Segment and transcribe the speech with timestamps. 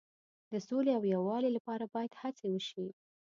[0.51, 2.87] د سولې او یووالي لپاره باید هڅې وشي.